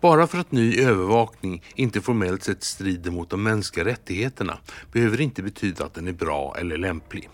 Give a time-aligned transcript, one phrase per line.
[0.00, 4.58] Bara för att ny övervakning inte formellt sett strider mot de mänskliga rättigheterna
[4.92, 7.28] behöver det inte betyda att den är bra eller lämplig.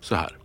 [0.00, 0.36] Så här.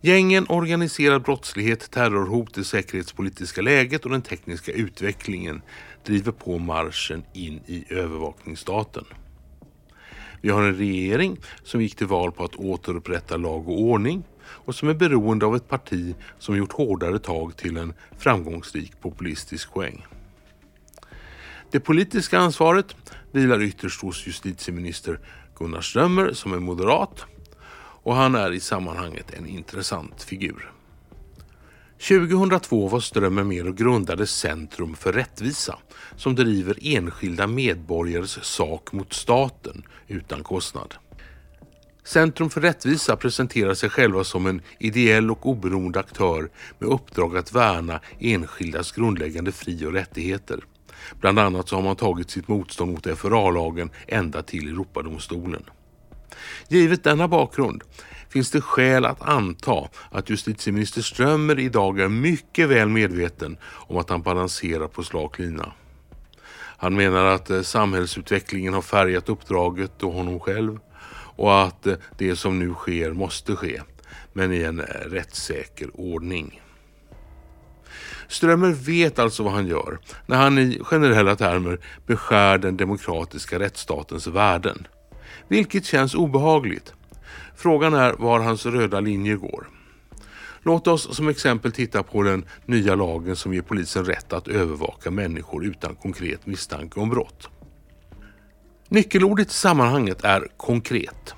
[0.00, 5.62] Gängen, organiserad brottslighet, terrorhot, det säkerhetspolitiska läget och den tekniska utvecklingen
[6.04, 9.04] driver på marschen in i övervakningsstaten.
[10.40, 14.74] Vi har en regering som gick till val på att återupprätta lag och ordning och
[14.74, 20.06] som är beroende av ett parti som gjort hårdare tag till en framgångsrik populistisk poäng.
[21.70, 22.96] Det politiska ansvaret
[23.32, 25.20] vilar ytterst hos justitieminister
[25.58, 27.24] Gunnar Strömmer som är moderat
[28.02, 30.72] och han är i sammanhanget en intressant figur.
[32.08, 35.78] 2002 var Strömmer med och grundade Centrum för rättvisa
[36.16, 40.94] som driver enskilda medborgares sak mot staten utan kostnad.
[42.04, 47.52] Centrum för rättvisa presenterar sig själva som en ideell och oberoende aktör med uppdrag att
[47.52, 50.60] värna enskildas grundläggande fri och rättigheter.
[51.20, 55.62] Bland annat så har man tagit sitt motstånd mot FRA-lagen ända till Europadomstolen.
[56.68, 57.82] Givet denna bakgrund
[58.28, 64.10] finns det skäl att anta att justitieminister Strömmer idag är mycket väl medveten om att
[64.10, 65.72] han balanserar på slak lina.
[66.80, 70.78] Han menar att eh, samhällsutvecklingen har färgat uppdraget och honom själv
[71.36, 73.80] och att eh, det som nu sker måste ske,
[74.32, 76.60] men i en eh, rättssäker ordning.
[78.28, 84.26] Strömmer vet alltså vad han gör när han i generella termer beskär den demokratiska rättsstatens
[84.26, 84.86] värden.
[85.48, 86.94] Vilket känns obehagligt.
[87.56, 89.68] Frågan är var hans röda linje går.
[90.62, 95.10] Låt oss som exempel titta på den nya lagen som ger polisen rätt att övervaka
[95.10, 97.48] människor utan konkret misstanke om brott.
[98.88, 101.34] Nyckelordet i sammanhanget är konkret.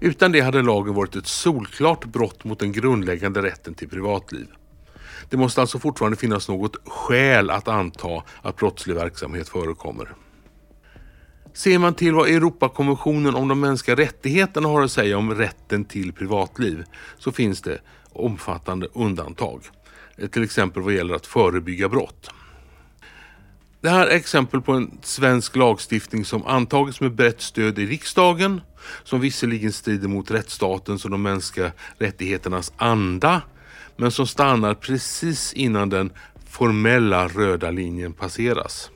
[0.00, 4.46] Utan det hade lagen varit ett solklart brott mot den grundläggande rätten till privatliv.
[5.30, 10.14] Det måste alltså fortfarande finnas något skäl att anta att brottslig verksamhet förekommer.
[11.54, 16.12] Ser man till vad Europakonventionen om de mänskliga rättigheterna har att säga om rätten till
[16.12, 16.84] privatliv
[17.18, 17.78] så finns det
[18.12, 19.62] omfattande undantag.
[20.30, 22.30] Till exempel vad gäller att förebygga brott.
[23.80, 28.60] Det här är exempel på en svensk lagstiftning som antagits med brett stöd i riksdagen,
[29.04, 33.42] som visserligen strider mot rättsstatens och de mänskliga rättigheternas anda,
[33.96, 36.12] men som stannar precis innan den
[36.46, 38.90] formella röda linjen passeras.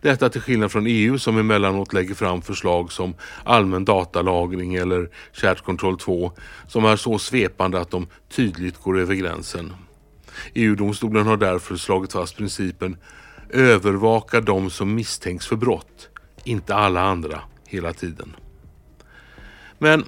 [0.00, 3.14] Detta till skillnad från EU som emellanåt lägger fram förslag som
[3.44, 6.32] allmän datalagring eller Chat Control 2
[6.68, 9.72] som är så svepande att de tydligt går över gränsen.
[10.54, 12.96] EU-domstolen har därför slagit fast principen
[13.50, 16.08] övervaka de som misstänks för brott,
[16.44, 18.36] inte alla andra hela tiden.
[19.78, 20.04] Men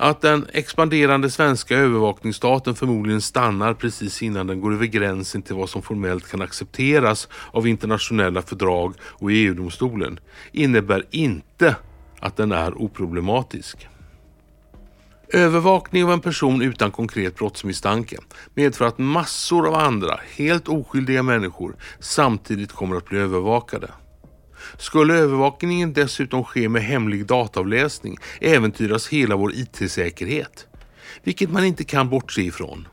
[0.00, 5.68] att den expanderande svenska övervakningsstaten förmodligen stannar precis innan den går över gränsen till vad
[5.68, 10.20] som formellt kan accepteras av internationella fördrag och EU-domstolen
[10.52, 11.76] innebär inte
[12.20, 13.88] att den är oproblematisk.
[15.28, 18.16] Övervakning av en person utan konkret brottsmisstanke
[18.54, 23.90] medför att massor av andra, helt oskyldiga människor samtidigt kommer att bli övervakade.
[24.78, 30.66] Skulle övervakningen dessutom ske med hemlig dataavläsning äventyras hela vår IT-säkerhet,
[31.22, 32.88] vilket man inte kan bortse ifrån.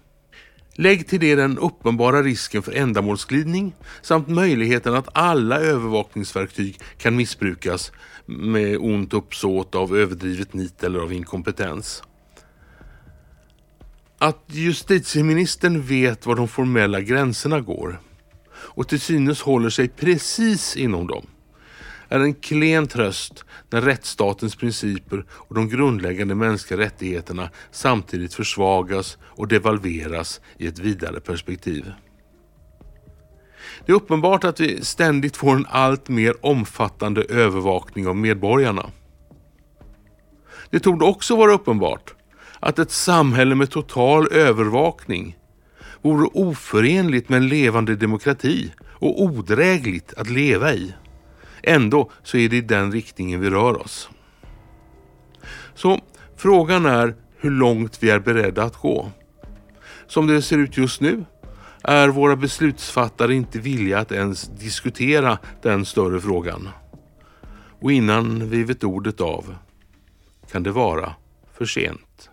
[0.79, 7.91] Lägg till det den uppenbara risken för ändamålsglidning samt möjligheten att alla övervakningsverktyg kan missbrukas
[8.25, 12.03] med ont uppsåt av överdrivet nit eller av inkompetens.
[14.17, 18.01] Att justitieministern vet var de formella gränserna går
[18.49, 21.27] och till synes håller sig precis inom dem
[22.09, 29.47] är en klen tröst när rättsstatens principer och de grundläggande mänskliga rättigheterna samtidigt försvagas och
[29.47, 31.91] devalveras i ett vidare perspektiv.
[33.85, 38.91] Det är uppenbart att vi ständigt får en allt mer omfattande övervakning av medborgarna.
[40.69, 42.13] Det tog också vara uppenbart
[42.59, 45.37] att ett samhälle med total övervakning
[46.01, 50.93] vore oförenligt med en levande demokrati och odrägligt att leva i.
[51.63, 54.09] Ändå så är det i den riktningen vi rör oss.
[55.75, 55.99] Så
[56.35, 59.11] frågan är hur långt vi är beredda att gå.
[60.07, 61.25] Som det ser ut just nu
[61.83, 66.69] är våra beslutsfattare inte villiga att ens diskutera den större frågan.
[67.79, 69.55] Och innan vi vet ordet av
[70.51, 71.13] kan det vara
[71.53, 72.29] för sent.